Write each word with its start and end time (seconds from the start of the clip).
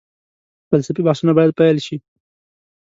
فلسفي 0.69 1.01
بحثونه 1.07 1.31
باید 1.37 1.51
پيل 1.59 1.77
شي. 1.85 1.97